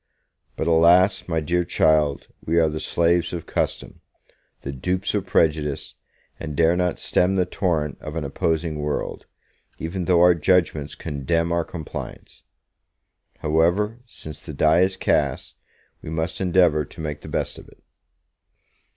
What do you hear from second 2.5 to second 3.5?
are the slaves of